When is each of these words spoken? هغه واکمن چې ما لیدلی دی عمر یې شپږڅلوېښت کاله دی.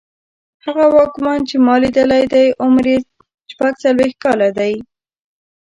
هغه 0.65 0.85
واکمن 0.95 1.39
چې 1.49 1.55
ما 1.65 1.75
لیدلی 1.83 2.23
دی 2.33 2.45
عمر 2.63 2.85
یې 2.93 2.97
شپږڅلوېښت 3.51 4.17
کاله 4.23 4.49
دی. 4.57 4.73